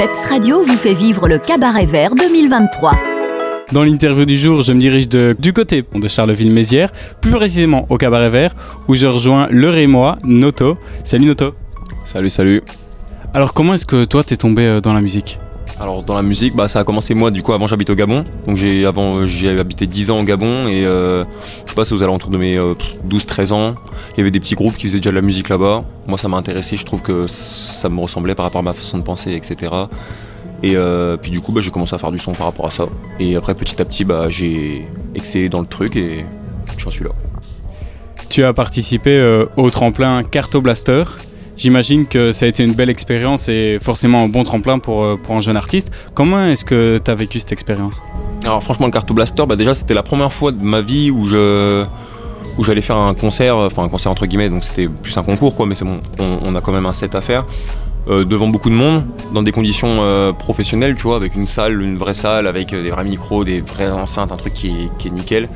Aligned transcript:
PEPS 0.00 0.30
Radio 0.30 0.64
vous 0.64 0.78
fait 0.78 0.94
vivre 0.94 1.28
le 1.28 1.36
Cabaret 1.36 1.84
Vert 1.84 2.14
2023. 2.14 2.92
Dans 3.72 3.84
l'interview 3.84 4.24
du 4.24 4.38
jour, 4.38 4.62
je 4.62 4.72
me 4.72 4.80
dirige 4.80 5.08
du 5.08 5.52
côté 5.52 5.84
de 5.94 6.08
Charleville-Mézières, 6.08 6.90
plus 7.20 7.32
précisément 7.32 7.84
au 7.90 7.98
Cabaret 7.98 8.30
Vert, 8.30 8.54
où 8.88 8.94
je 8.94 9.06
rejoins 9.06 9.46
le 9.50 9.68
Rémois, 9.68 10.16
Noto. 10.24 10.78
Salut 11.04 11.26
Noto. 11.26 11.52
Salut, 12.06 12.30
salut. 12.30 12.62
Alors 13.34 13.52
comment 13.52 13.74
est-ce 13.74 13.84
que 13.84 14.06
toi 14.06 14.24
t'es 14.24 14.36
tombé 14.36 14.62
euh, 14.62 14.80
dans 14.80 14.94
la 14.94 15.02
musique? 15.02 15.38
Alors 15.80 16.02
dans 16.02 16.14
la 16.14 16.22
musique, 16.22 16.54
bah, 16.54 16.68
ça 16.68 16.80
a 16.80 16.84
commencé 16.84 17.14
moi 17.14 17.30
du 17.30 17.42
coup 17.42 17.54
avant 17.54 17.66
j'habite 17.66 17.88
au 17.88 17.94
Gabon. 17.94 18.24
Donc 18.46 18.58
j'ai 18.58 18.84
avant 18.84 19.16
euh, 19.16 19.26
j'ai 19.26 19.58
habité 19.58 19.86
10 19.86 20.10
ans 20.10 20.20
au 20.20 20.24
Gabon 20.24 20.68
et 20.68 20.84
euh, 20.84 21.24
je 21.64 21.72
passe 21.74 21.90
aux 21.92 22.02
alentours 22.02 22.28
de 22.28 22.36
mes 22.36 22.58
12-13 23.08 23.52
ans. 23.52 23.74
Il 24.14 24.18
y 24.18 24.20
avait 24.20 24.30
des 24.30 24.40
petits 24.40 24.54
groupes 24.54 24.76
qui 24.76 24.86
faisaient 24.86 24.98
déjà 24.98 25.10
de 25.10 25.16
la 25.16 25.22
musique 25.22 25.48
là-bas. 25.48 25.84
Moi 26.06 26.18
ça 26.18 26.28
m'a 26.28 26.36
intéressé, 26.36 26.76
je 26.76 26.84
trouve 26.84 27.00
que 27.00 27.26
ça 27.26 27.88
me 27.88 27.98
ressemblait 27.98 28.34
par 28.34 28.44
rapport 28.44 28.58
à 28.58 28.62
ma 28.62 28.74
façon 28.74 28.98
de 28.98 29.02
penser, 29.02 29.32
etc. 29.32 29.72
Et 30.62 30.76
puis 31.22 31.30
du 31.30 31.40
coup 31.40 31.52
bah, 31.52 31.62
j'ai 31.62 31.70
commencé 31.70 31.94
à 31.94 31.98
faire 31.98 32.12
du 32.12 32.18
son 32.18 32.32
par 32.32 32.46
rapport 32.46 32.66
à 32.66 32.70
ça. 32.70 32.84
Et 33.18 33.36
après 33.36 33.54
petit 33.54 33.80
à 33.80 33.86
petit 33.86 34.04
bah, 34.04 34.28
j'ai 34.28 34.86
excellé 35.14 35.48
dans 35.48 35.60
le 35.60 35.66
truc 35.66 35.96
et 35.96 36.26
j'en 36.76 36.90
suis 36.90 37.04
là. 37.04 37.10
Tu 38.28 38.44
as 38.44 38.52
participé 38.52 39.46
au 39.56 39.70
tremplin 39.70 40.22
Carto 40.24 40.60
Blaster 40.60 41.04
J'imagine 41.60 42.06
que 42.06 42.32
ça 42.32 42.46
a 42.46 42.48
été 42.48 42.64
une 42.64 42.72
belle 42.72 42.88
expérience 42.88 43.50
et 43.50 43.76
forcément 43.82 44.22
un 44.22 44.28
bon 44.28 44.44
tremplin 44.44 44.78
pour, 44.78 45.04
euh, 45.04 45.16
pour 45.22 45.36
un 45.36 45.42
jeune 45.42 45.58
artiste. 45.58 45.92
Comment 46.14 46.42
est-ce 46.46 46.64
que 46.64 46.98
tu 47.04 47.10
as 47.10 47.14
vécu 47.14 47.38
cette 47.38 47.52
expérience? 47.52 48.02
Alors 48.44 48.62
franchement 48.62 48.86
le 48.86 48.92
Carto 48.92 49.12
Blaster, 49.12 49.44
bah 49.46 49.56
déjà 49.56 49.74
c'était 49.74 49.92
la 49.92 50.02
première 50.02 50.32
fois 50.32 50.52
de 50.52 50.64
ma 50.64 50.80
vie 50.80 51.10
où 51.10 51.26
je 51.26 51.84
où 52.56 52.64
j'allais 52.64 52.80
faire 52.80 52.96
un 52.96 53.12
concert, 53.12 53.58
enfin 53.58 53.84
un 53.84 53.90
concert 53.90 54.10
entre 54.10 54.24
guillemets, 54.24 54.48
donc 54.48 54.64
c'était 54.64 54.88
plus 54.88 55.14
un 55.18 55.22
concours 55.22 55.54
quoi, 55.54 55.66
mais 55.66 55.74
c'est 55.74 55.84
bon, 55.84 56.00
on, 56.18 56.54
a 56.54 56.62
quand 56.62 56.72
même 56.72 56.86
un 56.86 56.94
set 56.94 57.14
à 57.14 57.20
faire. 57.20 57.44
Euh, 58.08 58.24
devant 58.24 58.48
beaucoup 58.48 58.70
de 58.70 58.74
monde, 58.74 59.04
dans 59.34 59.42
des 59.42 59.52
conditions 59.52 59.98
euh, 60.00 60.32
professionnelles, 60.32 60.94
tu 60.94 61.02
vois, 61.02 61.16
avec 61.16 61.34
une 61.34 61.46
salle, 61.46 61.82
une 61.82 61.98
vraie 61.98 62.14
salle, 62.14 62.46
avec 62.46 62.70
des 62.70 62.90
vrais 62.90 63.04
micros, 63.04 63.44
des 63.44 63.60
vraies 63.60 63.90
enceintes, 63.90 64.32
un 64.32 64.36
truc 64.36 64.54
qui 64.54 64.68
est, 64.68 64.88
qui 64.98 65.08
est 65.08 65.10
nickel. 65.10 65.50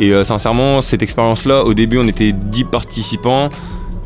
Et 0.00 0.12
sincèrement, 0.24 0.80
cette 0.80 1.02
expérience-là, 1.02 1.62
au 1.62 1.72
début, 1.72 1.98
on 1.98 2.08
était 2.08 2.32
10 2.32 2.64
participants. 2.64 3.48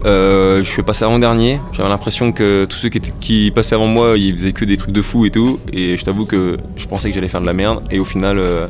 Euh, 0.05 0.59
je 0.63 0.69
suis 0.69 0.83
passé 0.83 1.05
avant 1.05 1.19
dernier. 1.19 1.61
J'avais 1.73 1.89
l'impression 1.89 2.33
que 2.33 2.65
tous 2.65 2.77
ceux 2.77 2.89
qui, 2.89 3.51
passaient 3.55 3.75
avant 3.75 3.87
moi, 3.87 4.17
ils 4.17 4.33
faisaient 4.33 4.53
que 4.53 4.65
des 4.65 4.77
trucs 4.77 4.93
de 4.93 5.03
fou 5.03 5.27
et 5.27 5.31
tout. 5.31 5.61
Et 5.73 5.97
je 5.97 6.05
t'avoue 6.05 6.27
que 6.27 6.59
je 6.77 6.87
pensais 6.87 7.09
que 7.09 7.15
j'allais 7.15 7.29
faire 7.29 7.41
de 7.41 7.47
la 7.47 7.53
merde. 7.53 7.83
Et 7.91 7.99
au 7.99 8.05
final, 8.05 8.39
euh, 8.39 8.67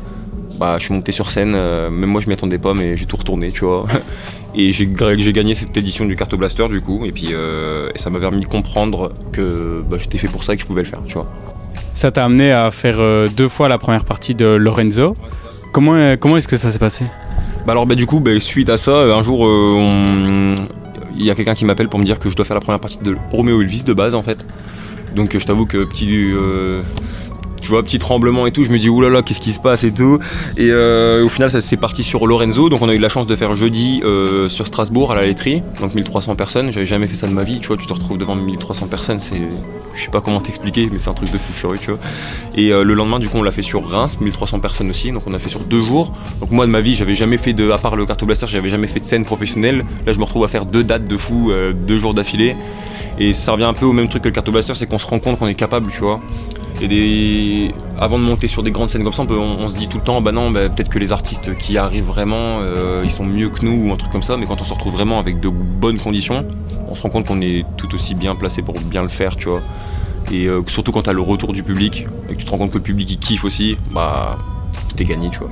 bah, 0.58 0.76
je 0.78 0.84
suis 0.84 0.94
monté 0.94 1.12
sur 1.12 1.30
scène. 1.30 1.52
Euh, 1.54 1.90
même 1.90 2.10
moi, 2.10 2.20
je 2.20 2.28
m'y 2.28 2.32
attendais 2.32 2.58
pas, 2.58 2.74
mais 2.74 2.96
j'ai 2.96 3.06
tout 3.06 3.16
retourné, 3.16 3.50
tu 3.50 3.64
vois. 3.64 3.86
et 4.54 4.72
j'ai 4.72 4.86
gagné 4.86 5.54
cette 5.54 5.76
édition 5.76 6.06
du 6.06 6.16
Carto 6.16 6.36
Blaster, 6.36 6.68
du 6.68 6.80
coup. 6.80 7.04
Et 7.04 7.12
puis, 7.12 7.28
et 7.32 7.98
ça 7.98 8.10
m'a 8.10 8.18
permis 8.18 8.40
de 8.40 8.46
comprendre 8.46 9.12
que 9.32 9.82
bah, 9.88 9.98
j'étais 9.98 10.18
fait 10.18 10.28
pour 10.28 10.44
ça 10.44 10.54
et 10.54 10.56
que 10.56 10.62
je 10.62 10.66
pouvais 10.66 10.82
le 10.82 10.88
faire, 10.88 11.02
tu 11.06 11.14
vois. 11.14 11.30
Ça 11.94 12.10
t'a 12.10 12.24
amené 12.24 12.52
à 12.52 12.70
faire 12.70 12.98
deux 13.30 13.48
fois 13.48 13.68
la 13.68 13.78
première 13.78 14.04
partie 14.04 14.34
de 14.34 14.46
Lorenzo. 14.46 15.14
Comment, 15.72 16.16
comment 16.16 16.36
est-ce 16.36 16.48
que 16.48 16.56
ça 16.56 16.70
s'est 16.70 16.78
passé? 16.78 17.04
Bah 17.66 17.72
alors 17.72 17.86
bah, 17.86 17.96
du 17.96 18.06
coup 18.06 18.20
bah, 18.20 18.30
suite 18.40 18.70
à 18.70 18.78
ça 18.78 18.92
un 18.92 19.22
jour 19.22 19.40
on, 19.40 20.54
il 21.18 21.24
y 21.24 21.30
a 21.30 21.34
quelqu'un 21.34 21.54
qui 21.54 21.64
m'appelle 21.64 21.88
pour 21.88 21.98
me 21.98 22.04
dire 22.04 22.18
que 22.18 22.30
je 22.30 22.36
dois 22.36 22.44
faire 22.44 22.56
la 22.56 22.60
première 22.60 22.80
partie 22.80 22.98
de 22.98 23.16
Romeo 23.30 23.60
Elvis 23.60 23.84
de 23.84 23.92
base 23.92 24.14
en 24.14 24.22
fait. 24.22 24.46
Donc 25.14 25.36
je 25.36 25.44
t'avoue 25.44 25.66
que 25.66 25.84
petit 25.84 26.32
euh, 26.32 26.82
tu 27.68 27.72
vois, 27.72 27.82
petit 27.82 27.98
tremblement 27.98 28.46
et 28.46 28.50
tout, 28.50 28.64
je 28.64 28.70
me 28.70 28.78
dis 28.78 28.88
oulala, 28.88 29.20
qu'est-ce 29.20 29.42
qui 29.42 29.52
se 29.52 29.60
passe 29.60 29.84
et 29.84 29.92
tout. 29.92 30.18
Et 30.56 30.70
euh, 30.70 31.22
au 31.22 31.28
final, 31.28 31.50
ça 31.50 31.60
s'est 31.60 31.76
parti 31.76 32.02
sur 32.02 32.26
Lorenzo. 32.26 32.70
Donc 32.70 32.80
on 32.80 32.88
a 32.88 32.94
eu 32.94 32.98
la 32.98 33.10
chance 33.10 33.26
de 33.26 33.36
faire 33.36 33.54
jeudi 33.54 34.00
euh, 34.04 34.48
sur 34.48 34.66
Strasbourg 34.66 35.12
à 35.12 35.16
la 35.16 35.26
laiterie, 35.26 35.62
donc 35.78 35.92
1300 35.92 36.34
personnes. 36.34 36.72
J'avais 36.72 36.86
jamais 36.86 37.06
fait 37.06 37.14
ça 37.14 37.26
de 37.26 37.34
ma 37.34 37.44
vie, 37.44 37.60
tu 37.60 37.68
vois, 37.68 37.76
tu 37.76 37.84
te 37.84 37.92
retrouves 37.92 38.16
devant 38.16 38.36
1300 38.36 38.86
personnes, 38.86 39.20
c'est. 39.20 39.42
Je 39.94 40.02
sais 40.02 40.10
pas 40.10 40.22
comment 40.22 40.40
t'expliquer, 40.40 40.88
mais 40.90 40.98
c'est 40.98 41.10
un 41.10 41.14
truc 41.14 41.30
de 41.30 41.36
fou 41.36 41.52
furieux, 41.52 41.78
tu 41.78 41.90
vois. 41.90 42.00
Et 42.54 42.70
le 42.70 42.94
lendemain, 42.94 43.18
du 43.18 43.28
coup, 43.28 43.36
on 43.36 43.42
l'a 43.42 43.50
fait 43.50 43.60
sur 43.60 43.86
Reims, 43.86 44.16
1300 44.18 44.60
personnes 44.60 44.88
aussi, 44.88 45.12
donc 45.12 45.24
on 45.26 45.32
a 45.32 45.38
fait 45.38 45.50
sur 45.50 45.60
deux 45.60 45.82
jours. 45.82 46.14
Donc 46.40 46.52
moi, 46.52 46.64
de 46.64 46.70
ma 46.70 46.80
vie, 46.80 46.94
j'avais 46.94 47.16
jamais 47.16 47.36
fait 47.36 47.52
de. 47.52 47.70
À 47.70 47.76
part 47.76 47.96
le 47.96 48.06
Carto 48.06 48.24
Blaster, 48.24 48.46
j'avais 48.46 48.70
jamais 48.70 48.86
fait 48.86 49.00
de 49.00 49.04
scène 49.04 49.26
professionnelle. 49.26 49.84
Là, 50.06 50.14
je 50.14 50.18
me 50.18 50.24
retrouve 50.24 50.44
à 50.44 50.48
faire 50.48 50.64
deux 50.64 50.84
dates 50.84 51.04
de 51.04 51.16
fou, 51.18 51.52
deux 51.86 51.98
jours 51.98 52.14
d'affilée. 52.14 52.56
Et 53.18 53.32
ça 53.32 53.52
revient 53.52 53.64
un 53.64 53.74
peu 53.74 53.84
au 53.84 53.92
même 53.92 54.08
truc 54.08 54.22
que 54.22 54.28
le 54.28 54.34
Carto 54.34 54.52
Blaster, 54.52 54.74
c'est 54.74 54.86
qu'on 54.86 54.98
se 54.98 55.06
rend 55.06 55.18
compte 55.18 55.38
qu'on 55.38 55.48
est 55.48 55.54
capable, 55.54 55.90
tu 55.90 56.00
vois. 56.00 56.20
Et 56.80 57.72
avant 57.98 58.18
de 58.18 58.24
monter 58.24 58.46
sur 58.46 58.62
des 58.62 58.70
grandes 58.70 58.88
scènes 58.88 59.02
comme 59.02 59.12
ça, 59.12 59.24
on, 59.28 59.68
se 59.68 59.78
dit 59.78 59.88
tout 59.88 59.98
le 59.98 60.04
temps, 60.04 60.20
bah 60.20 60.32
non, 60.32 60.50
bah, 60.50 60.68
peut-être 60.68 60.88
que 60.88 60.98
les 60.98 61.10
artistes 61.10 61.56
qui 61.56 61.76
arrivent 61.76 62.04
vraiment, 62.04 62.60
euh, 62.60 63.02
ils 63.04 63.10
sont 63.10 63.24
mieux 63.24 63.48
que 63.48 63.64
nous 63.64 63.88
ou 63.88 63.92
un 63.92 63.96
truc 63.96 64.12
comme 64.12 64.22
ça. 64.22 64.36
Mais 64.36 64.46
quand 64.46 64.60
on 64.60 64.64
se 64.64 64.72
retrouve 64.72 64.92
vraiment 64.92 65.18
avec 65.18 65.40
de 65.40 65.48
bonnes 65.48 65.98
conditions, 65.98 66.46
on 66.88 66.94
se 66.94 67.02
rend 67.02 67.10
compte 67.10 67.26
qu'on 67.26 67.40
est 67.40 67.64
tout 67.76 67.92
aussi 67.94 68.14
bien 68.14 68.36
placé 68.36 68.62
pour 68.62 68.78
bien 68.78 69.02
le 69.02 69.08
faire, 69.08 69.36
tu 69.36 69.48
vois. 69.48 69.60
Et 70.30 70.46
euh, 70.46 70.62
surtout 70.66 70.92
quand 70.92 71.02
tu 71.02 71.10
as 71.10 71.14
le 71.14 71.20
retour 71.20 71.52
du 71.52 71.62
public 71.62 72.06
et 72.28 72.34
que 72.34 72.38
tu 72.38 72.44
te 72.44 72.50
rends 72.50 72.58
compte 72.58 72.70
que 72.70 72.76
le 72.76 72.82
public 72.82 73.18
kiffe 73.18 73.44
aussi, 73.44 73.76
bah 73.90 74.38
tout 74.88 75.02
est 75.02 75.06
gagné, 75.06 75.30
tu 75.30 75.40
vois. 75.40 75.48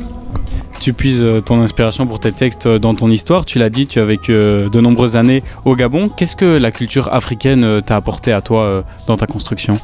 Tu 0.78 0.92
puises 0.92 1.24
euh, 1.24 1.40
ton 1.40 1.60
inspiration 1.60 2.06
pour 2.06 2.20
tes 2.20 2.30
textes 2.30 2.68
dans 2.68 2.94
ton 2.94 3.10
histoire. 3.10 3.44
Tu 3.44 3.58
l'as 3.58 3.70
dit, 3.70 3.88
tu 3.88 3.98
as 3.98 4.04
vécu 4.04 4.32
de 4.32 4.80
nombreuses 4.80 5.16
années 5.16 5.42
au 5.64 5.74
Gabon. 5.74 6.08
Qu'est-ce 6.08 6.36
que 6.36 6.44
la 6.44 6.70
culture 6.70 7.12
africaine 7.12 7.80
t'a 7.84 7.96
apporté 7.96 8.32
à 8.32 8.42
toi 8.42 8.84
dans 9.08 9.16
ta 9.16 9.26
construction? 9.26 9.80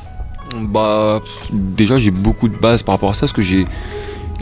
Bah, 0.60 1.20
déjà, 1.52 1.98
j'ai 1.98 2.10
beaucoup 2.10 2.48
de 2.48 2.56
bases 2.56 2.82
par 2.82 2.94
rapport 2.94 3.10
à 3.10 3.14
ça, 3.14 3.20
parce 3.20 3.32
que 3.32 3.42
j'ai. 3.42 3.66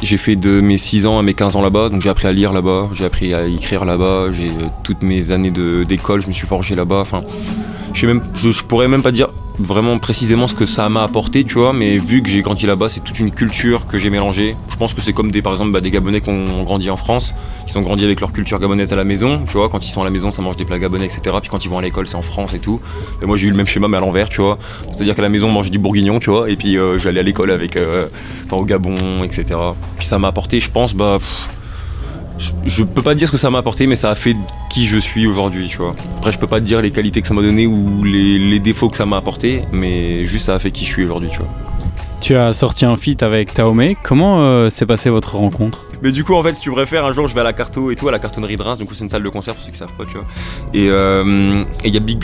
Fait 0.02 0.34
de 0.34 0.60
mes 0.60 0.78
6 0.78 1.06
ans 1.06 1.18
à 1.18 1.22
mes 1.22 1.34
15 1.34 1.56
ans 1.56 1.62
là-bas, 1.62 1.90
donc 1.90 2.00
j'ai 2.00 2.08
appris 2.08 2.26
à 2.26 2.32
lire 2.32 2.52
là-bas, 2.52 2.88
j'ai 2.94 3.04
appris 3.04 3.34
à 3.34 3.46
écrire 3.46 3.84
là-bas, 3.84 4.32
j'ai 4.32 4.48
euh, 4.48 4.68
toutes 4.82 5.02
mes 5.02 5.30
années 5.30 5.50
d'école, 5.50 6.22
je 6.22 6.26
me 6.26 6.32
suis 6.32 6.46
forgé 6.46 6.74
là-bas. 6.74 7.00
Enfin, 7.00 7.20
je, 7.92 8.06
même, 8.06 8.22
je, 8.34 8.62
pourrais 8.62 8.88
même 8.88 9.02
pas 9.02 9.12
dire 9.12 9.28
vraiment 9.60 9.98
précisément 9.98 10.46
ce 10.46 10.54
que 10.54 10.66
ça 10.66 10.88
m'a 10.88 11.02
apporté, 11.02 11.44
tu 11.44 11.54
vois, 11.54 11.72
mais 11.72 11.98
vu 11.98 12.22
que 12.22 12.28
j'ai 12.28 12.40
grandi 12.42 12.66
là-bas, 12.66 12.88
c'est 12.88 13.00
toute 13.00 13.18
une 13.18 13.30
culture 13.30 13.86
que 13.86 13.98
j'ai 13.98 14.10
mélangée. 14.10 14.56
Je 14.68 14.76
pense 14.76 14.94
que 14.94 15.00
c'est 15.00 15.12
comme 15.12 15.30
des, 15.30 15.42
par 15.42 15.52
exemple, 15.52 15.72
bah, 15.72 15.80
des 15.80 15.90
Gabonais 15.90 16.20
qui 16.20 16.30
ont 16.30 16.62
grandi 16.64 16.90
en 16.90 16.96
France, 16.96 17.34
qui 17.66 17.72
sont 17.72 17.80
grandis 17.80 18.04
avec 18.04 18.20
leur 18.20 18.32
culture 18.32 18.58
gabonaise 18.58 18.92
à 18.92 18.96
la 18.96 19.04
maison, 19.04 19.42
tu 19.46 19.56
vois, 19.56 19.68
quand 19.68 19.86
ils 19.86 19.90
sont 19.90 20.00
à 20.00 20.04
la 20.04 20.10
maison, 20.10 20.30
ça 20.30 20.42
mange 20.42 20.56
des 20.56 20.64
plats 20.64 20.78
gabonais, 20.78 21.06
etc. 21.06 21.36
Puis 21.40 21.50
quand 21.50 21.64
ils 21.64 21.70
vont 21.70 21.78
à 21.78 21.82
l'école, 21.82 22.08
c'est 22.08 22.16
en 22.16 22.22
France 22.22 22.54
et 22.54 22.58
tout. 22.58 22.80
Et 23.22 23.26
moi, 23.26 23.36
j'ai 23.36 23.46
eu 23.46 23.50
le 23.50 23.56
même 23.56 23.66
schéma, 23.66 23.88
mais 23.88 23.98
à 23.98 24.00
l'envers, 24.00 24.28
tu 24.28 24.40
vois. 24.40 24.58
C'est-à-dire 24.92 25.14
qu'à 25.14 25.22
la 25.22 25.28
maison, 25.28 25.48
on 25.48 25.52
mange 25.52 25.70
du 25.70 25.78
bourguignon, 25.78 26.20
tu 26.20 26.30
vois, 26.30 26.50
et 26.50 26.56
puis 26.56 26.78
euh, 26.78 26.98
j'allais 26.98 27.20
à 27.20 27.22
l'école 27.22 27.50
avec, 27.50 27.76
euh, 27.76 28.06
au 28.50 28.64
Gabon, 28.64 29.22
etc. 29.22 29.44
Puis 29.98 30.06
ça 30.06 30.18
m'a 30.18 30.28
apporté, 30.28 30.60
je 30.60 30.70
pense, 30.70 30.94
bah 30.94 31.18
je, 32.64 32.82
peux 32.82 33.02
pas 33.02 33.14
dire 33.14 33.28
ce 33.28 33.32
que 33.32 33.38
ça 33.38 33.50
m'a 33.50 33.58
apporté, 33.58 33.86
mais 33.86 33.96
ça 33.96 34.10
a 34.10 34.14
fait 34.14 34.36
qui 34.70 34.86
je 34.86 34.96
suis 34.96 35.26
aujourd'hui, 35.26 35.68
tu 35.68 35.78
vois. 35.78 35.94
Après, 36.16 36.32
je 36.32 36.38
peux 36.38 36.46
pas 36.46 36.60
dire 36.60 36.80
les 36.80 36.90
qualités 36.90 37.20
que 37.20 37.26
ça 37.26 37.34
m'a 37.34 37.42
donné 37.42 37.66
ou 37.66 38.02
les, 38.04 38.58
défauts 38.60 38.88
que 38.88 38.96
ça 38.96 39.06
m'a 39.06 39.16
apporté, 39.16 39.62
mais 39.72 40.24
juste 40.24 40.46
ça 40.46 40.54
a 40.54 40.58
fait 40.58 40.70
qui 40.70 40.84
je 40.84 40.90
suis 40.90 41.04
aujourd'hui, 41.04 41.28
tu 41.30 41.38
vois. 41.38 41.48
Tu 42.20 42.34
as 42.36 42.52
sorti 42.52 42.84
un 42.84 42.96
feat 42.96 43.22
avec 43.22 43.54
Taomé. 43.54 43.96
Comment 44.02 44.42
euh, 44.42 44.68
s'est 44.68 44.86
passée 44.86 45.08
votre 45.08 45.36
rencontre? 45.36 45.86
Mais 46.02 46.12
du 46.12 46.24
coup, 46.24 46.34
en 46.34 46.42
fait, 46.42 46.54
si 46.54 46.60
tu 46.62 46.70
préfères, 46.70 47.04
un 47.04 47.12
jour, 47.12 47.26
je 47.26 47.34
vais 47.34 47.40
à 47.40 47.44
la 47.44 47.52
carto 47.52 47.90
et 47.90 47.96
tout, 47.96 48.08
à 48.08 48.12
la 48.12 48.18
cartonnerie 48.18 48.56
de 48.56 48.62
Reims. 48.62 48.78
Du 48.78 48.84
coup, 48.84 48.94
c'est 48.94 49.04
une 49.04 49.10
salle 49.10 49.22
de 49.22 49.28
concert 49.28 49.54
pour 49.54 49.62
ceux 49.62 49.70
qui 49.70 49.78
savent 49.78 49.92
pas, 49.92 50.04
tu 50.04 50.14
vois. 50.14 50.26
Et 50.72 50.88
euh, 50.88 51.64
il 51.84 51.94
y 51.94 51.96
a 51.96 52.00
Big, 52.00 52.22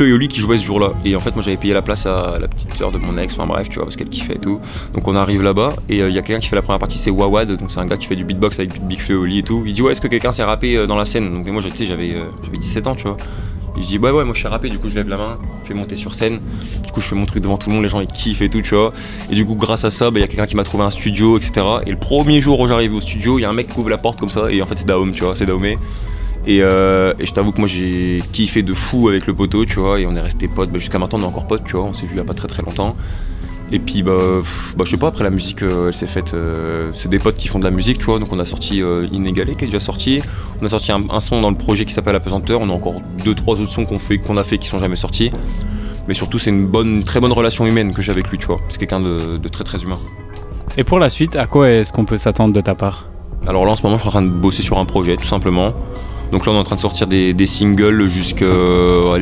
et 0.00 0.12
Oli 0.12 0.28
qui 0.28 0.40
jouaient 0.40 0.58
ce 0.58 0.64
jour-là. 0.64 0.88
Et 1.04 1.14
en 1.14 1.20
fait, 1.20 1.34
moi, 1.34 1.42
j'avais 1.42 1.56
payé 1.56 1.74
la 1.74 1.82
place 1.82 2.06
à 2.06 2.38
la 2.40 2.48
petite 2.48 2.74
sœur 2.74 2.90
de 2.90 2.98
mon 2.98 3.16
ex, 3.18 3.34
enfin 3.34 3.46
bref, 3.46 3.68
tu 3.68 3.76
vois, 3.76 3.84
parce 3.84 3.96
qu'elle 3.96 4.08
kiffait 4.08 4.34
et 4.34 4.38
tout. 4.38 4.60
Donc, 4.94 5.06
on 5.06 5.16
arrive 5.16 5.42
là-bas 5.42 5.76
et 5.88 6.02
euh, 6.02 6.08
il 6.08 6.14
y 6.14 6.18
a 6.18 6.22
quelqu'un 6.22 6.40
qui 6.40 6.48
fait 6.48 6.56
la 6.56 6.62
première 6.62 6.80
partie, 6.80 6.98
c'est 6.98 7.10
Wawad. 7.10 7.56
Donc, 7.56 7.70
c'est 7.70 7.80
un 7.80 7.86
gars 7.86 7.96
qui 7.96 8.06
fait 8.06 8.16
du 8.16 8.24
beatbox 8.24 8.58
avec 8.58 8.84
Big 8.86 9.00
Flo 9.00 9.14
et 9.14 9.18
Oli 9.18 9.38
et 9.38 9.42
tout. 9.42 9.62
Il 9.66 9.72
dit, 9.72 9.82
ouais, 9.82 9.92
est-ce 9.92 10.00
que 10.00 10.08
quelqu'un 10.08 10.32
s'est 10.32 10.44
rappé 10.44 10.76
euh, 10.76 10.86
dans 10.86 10.96
la 10.96 11.04
scène? 11.04 11.32
Donc, 11.32 11.46
moi, 11.46 11.62
tu 11.62 11.74
sais, 11.74 11.84
j'avais 11.84 12.14
17 12.52 12.86
ans, 12.86 12.94
tu 12.94 13.04
vois. 13.04 13.16
Et 13.76 13.82
je 13.82 13.86
dis, 13.86 13.98
ouais, 13.98 14.10
ouais, 14.10 14.24
moi 14.24 14.34
je 14.34 14.40
suis 14.40 14.48
rappé, 14.48 14.68
du 14.68 14.78
coup 14.78 14.88
je 14.88 14.94
lève 14.94 15.08
la 15.08 15.16
main, 15.16 15.38
je 15.62 15.68
fais 15.68 15.74
monter 15.74 15.96
sur 15.96 16.14
scène. 16.14 16.40
Du 16.84 16.92
coup, 16.92 17.00
je 17.00 17.06
fais 17.06 17.14
mon 17.14 17.24
truc 17.24 17.42
devant 17.42 17.56
tout 17.56 17.70
le 17.70 17.74
monde, 17.74 17.84
les 17.84 17.88
gens 17.88 18.00
ils 18.00 18.06
kiffent 18.06 18.42
et 18.42 18.50
tout, 18.50 18.60
tu 18.60 18.74
vois. 18.74 18.92
Et 19.30 19.34
du 19.34 19.46
coup, 19.46 19.54
grâce 19.54 19.84
à 19.84 19.90
ça, 19.90 20.10
bah, 20.10 20.18
il 20.18 20.22
y 20.22 20.24
a 20.24 20.28
quelqu'un 20.28 20.46
qui 20.46 20.56
m'a 20.56 20.64
trouvé 20.64 20.84
un 20.84 20.90
studio, 20.90 21.38
etc. 21.38 21.66
Et 21.86 21.90
le 21.90 21.98
premier 21.98 22.40
jour 22.40 22.60
où 22.60 22.68
j'arrive 22.68 22.94
au 22.94 23.00
studio, 23.00 23.38
il 23.38 23.42
y 23.42 23.44
a 23.44 23.50
un 23.50 23.54
mec 23.54 23.68
qui 23.68 23.78
ouvre 23.78 23.88
la 23.88 23.98
porte 23.98 24.20
comme 24.20 24.28
ça, 24.28 24.50
et 24.50 24.60
en 24.60 24.66
fait, 24.66 24.78
c'est 24.78 24.86
Daom, 24.86 25.12
tu 25.12 25.24
vois, 25.24 25.34
c'est 25.34 25.46
Daomé. 25.46 25.78
Euh, 26.48 27.14
et, 27.18 27.26
je 27.26 27.32
t'avoue 27.32 27.52
que 27.52 27.58
moi 27.58 27.68
j'ai 27.68 28.20
kiffé 28.32 28.62
de 28.62 28.74
fou 28.74 29.08
avec 29.08 29.26
le 29.26 29.34
poteau, 29.34 29.64
tu 29.64 29.78
vois, 29.78 30.00
et 30.00 30.06
on 30.06 30.14
est 30.16 30.20
resté 30.20 30.48
potes. 30.48 30.70
Bah, 30.70 30.78
jusqu'à 30.78 30.98
maintenant, 30.98 31.18
on 31.20 31.22
est 31.22 31.26
encore 31.26 31.46
potes, 31.46 31.64
tu 31.64 31.76
vois, 31.76 31.86
on 31.86 31.92
s'est 31.92 32.06
vu 32.06 32.14
il 32.14 32.20
a 32.20 32.24
pas 32.24 32.34
très 32.34 32.48
très 32.48 32.62
longtemps. 32.62 32.96
Et 33.72 33.78
puis, 33.78 34.02
bah, 34.02 34.12
bah, 34.76 34.84
je 34.84 34.90
sais 34.90 34.98
pas, 34.98 35.06
après 35.06 35.24
la 35.24 35.30
musique, 35.30 35.62
euh, 35.62 35.88
elle 35.88 35.94
s'est 35.94 36.06
faite. 36.06 36.34
Euh, 36.34 36.90
c'est 36.92 37.08
des 37.08 37.18
potes 37.18 37.36
qui 37.36 37.48
font 37.48 37.58
de 37.58 37.64
la 37.64 37.70
musique, 37.70 37.98
tu 37.98 38.04
vois. 38.04 38.18
Donc, 38.18 38.30
on 38.30 38.38
a 38.38 38.44
sorti 38.44 38.82
Inégalé 39.10 39.54
qui 39.54 39.64
est 39.64 39.68
déjà 39.68 39.80
sorti. 39.80 40.20
On 40.60 40.66
a 40.66 40.68
sorti 40.68 40.92
un, 40.92 41.20
son 41.20 41.40
dans 41.40 41.50
le 41.50 41.56
projet 41.56 41.86
qui 41.86 41.94
s'appelle 41.94 42.14
Apesanteur. 42.14 42.60
On 42.60 42.68
a 42.68 42.72
encore 42.72 43.00
deux, 43.24 43.34
trois 43.34 43.58
autres 43.58 43.72
sons 43.72 43.86
qu'on 43.86 43.98
fait, 43.98 44.18
qu'on 44.18 44.36
a 44.36 44.44
fait 44.44 44.58
qui 44.58 44.68
sont 44.68 44.78
jamais 44.78 44.96
sortis. 44.96 45.30
Mais 46.06 46.12
surtout, 46.12 46.38
c'est 46.38 46.50
une 46.50 46.66
bonne, 46.66 47.02
très 47.02 47.20
bonne 47.20 47.32
relation 47.32 47.64
humaine 47.64 47.94
que 47.94 48.02
j'ai 48.02 48.12
avec 48.12 48.28
lui, 48.28 48.36
tu 48.36 48.46
vois. 48.46 48.60
C'est 48.68 48.78
quelqu'un 48.78 49.00
de, 49.00 49.48
très, 49.48 49.64
très 49.64 49.82
humain. 49.82 49.98
Et 50.76 50.84
pour 50.84 50.98
la 50.98 51.08
suite, 51.08 51.36
à 51.36 51.46
quoi 51.46 51.70
est-ce 51.70 51.94
qu'on 51.94 52.04
peut 52.04 52.18
s'attendre 52.18 52.52
de 52.52 52.60
ta 52.60 52.74
part? 52.74 53.06
Alors 53.46 53.64
là, 53.64 53.72
en 53.72 53.76
ce 53.76 53.82
moment, 53.84 53.96
je 53.96 54.02
suis 54.02 54.08
en 54.08 54.12
train 54.12 54.22
de 54.22 54.28
bosser 54.28 54.62
sur 54.62 54.78
un 54.78 54.84
projet, 54.84 55.16
tout 55.16 55.24
simplement. 55.24 55.72
Donc 56.30 56.44
là, 56.44 56.52
on 56.52 56.56
est 56.56 56.58
en 56.58 56.64
train 56.64 56.76
de 56.76 56.80
sortir 56.80 57.06
des, 57.06 57.46
singles 57.46 58.08
jusqu'à 58.08 58.46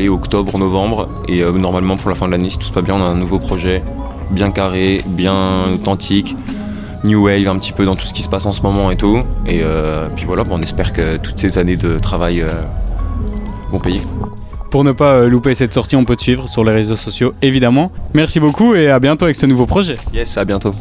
octobre, 0.08 0.58
novembre. 0.58 1.08
Et 1.28 1.44
normalement, 1.44 1.96
pour 1.96 2.08
la 2.08 2.16
fin 2.16 2.26
de 2.26 2.32
l'année, 2.32 2.50
si 2.50 2.58
tout 2.58 2.64
se 2.64 2.72
passe 2.72 2.84
bien, 2.84 2.96
on 2.96 3.02
a 3.02 3.06
un 3.06 3.14
nouveau 3.14 3.38
projet 3.38 3.82
bien 4.30 4.50
carré, 4.50 5.02
bien 5.06 5.64
authentique, 5.72 6.36
new 7.04 7.24
wave 7.24 7.48
un 7.48 7.58
petit 7.58 7.72
peu 7.72 7.84
dans 7.84 7.96
tout 7.96 8.06
ce 8.06 8.12
qui 8.12 8.22
se 8.22 8.28
passe 8.28 8.46
en 8.46 8.52
ce 8.52 8.62
moment 8.62 8.90
et 8.90 8.96
tout. 8.96 9.22
Et 9.46 9.60
euh, 9.62 10.08
puis 10.14 10.24
voilà, 10.24 10.44
on 10.50 10.60
espère 10.60 10.92
que 10.92 11.16
toutes 11.16 11.38
ces 11.38 11.58
années 11.58 11.76
de 11.76 11.98
travail 11.98 12.42
euh, 12.42 12.48
vont 13.70 13.78
payer. 13.78 14.02
Pour 14.70 14.84
ne 14.84 14.92
pas 14.92 15.12
euh, 15.14 15.28
louper 15.28 15.54
cette 15.54 15.74
sortie, 15.74 15.96
on 15.96 16.04
peut 16.04 16.16
te 16.16 16.22
suivre 16.22 16.48
sur 16.48 16.64
les 16.64 16.72
réseaux 16.72 16.96
sociaux, 16.96 17.32
évidemment. 17.42 17.90
Merci 18.14 18.38
beaucoup 18.38 18.74
et 18.74 18.88
à 18.88 19.00
bientôt 19.00 19.24
avec 19.24 19.36
ce 19.36 19.46
nouveau 19.46 19.66
projet. 19.66 19.96
Yes, 20.14 20.36
à 20.38 20.44
bientôt. 20.44 20.74